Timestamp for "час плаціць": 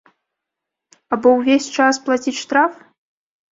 1.77-2.37